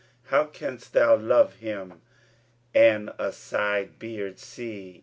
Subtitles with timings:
[0.17, 2.01] * How canst thou love him
[2.73, 4.99] and a side beard see?'